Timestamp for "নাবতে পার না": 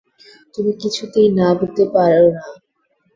1.37-2.43